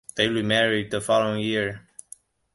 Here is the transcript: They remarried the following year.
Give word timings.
They 0.15 0.27
remarried 0.29 0.89
the 0.89 0.99
following 0.99 1.41
year. 1.41 1.87